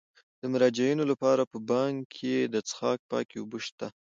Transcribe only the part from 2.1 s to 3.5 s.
کې د څښاک پاکې